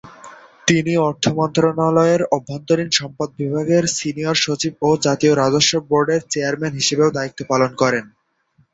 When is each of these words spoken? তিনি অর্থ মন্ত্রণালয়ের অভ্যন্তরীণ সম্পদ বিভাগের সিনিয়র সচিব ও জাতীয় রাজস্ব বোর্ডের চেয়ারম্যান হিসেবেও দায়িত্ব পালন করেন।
তিনি 0.67 0.93
অর্থ 1.07 1.23
মন্ত্রণালয়ের 1.37 2.21
অভ্যন্তরীণ 2.31 2.89
সম্পদ 2.91 3.29
বিভাগের 3.39 3.83
সিনিয়র 3.97 4.37
সচিব 4.37 4.73
ও 4.81 4.99
জাতীয় 5.05 5.33
রাজস্ব 5.35 5.73
বোর্ডের 5.89 6.21
চেয়ারম্যান 6.31 6.73
হিসেবেও 6.79 7.15
দায়িত্ব 7.17 7.39
পালন 7.51 7.71
করেন। 7.81 8.05